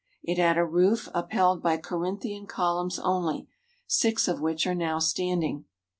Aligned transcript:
It 0.23 0.39
had 0.39 0.57
a 0.57 0.65
roof 0.65 1.07
upheld 1.13 1.61
by 1.61 1.77
Corinthian 1.77 2.47
columns 2.47 2.97
only, 2.97 3.47
six 3.85 4.27
of 4.27 4.41
which 4.41 4.65
are 4.65 4.73
now 4.73 4.97
standing. 4.97 5.65